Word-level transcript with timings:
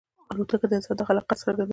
الوتکه 0.31 0.65
د 0.67 0.71
انسان 0.77 1.01
خلاقیت 1.07 1.37
څرګندوي. 1.43 1.69